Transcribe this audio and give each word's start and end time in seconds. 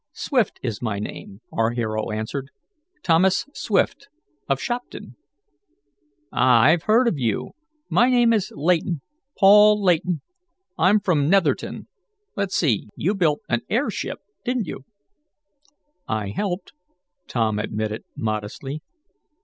"Swift 0.13 0.59
is 0.63 0.81
my 0.81 0.97
name," 0.97 1.41
our 1.51 1.69
hero 1.69 2.09
answered. 2.09 2.49
"Thomas 3.03 3.45
Swift, 3.53 4.07
of 4.49 4.59
Shopton." 4.59 5.15
"Ah, 6.31 6.61
I've 6.63 6.81
heard 6.89 7.07
of 7.07 7.19
you. 7.19 7.51
My 7.87 8.09
name 8.09 8.33
is 8.33 8.51
Layton 8.55 9.01
Paul 9.37 9.79
Layton. 9.83 10.21
I'm 10.75 11.01
from 11.01 11.29
Netherton. 11.29 11.87
Let's 12.35 12.55
see, 12.55 12.89
you 12.95 13.13
built 13.13 13.41
an 13.47 13.61
airship, 13.69 14.17
didn't 14.43 14.65
you?" 14.65 14.85
"I 16.07 16.29
helped," 16.29 16.73
Tom 17.27 17.59
admitted 17.59 18.03
modestly. 18.17 18.81